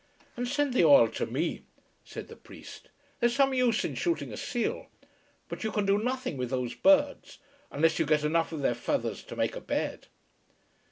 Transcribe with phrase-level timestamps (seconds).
[0.35, 1.61] "And send the oil to me,"
[2.03, 2.89] said the priest.
[3.19, 4.87] "There's some use in shooting a seal.
[5.47, 7.37] But you can do nothing with those birds,
[7.69, 10.07] unless you get enough of their feathers to make a bed."